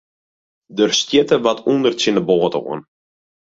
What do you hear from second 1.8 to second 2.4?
tsjin de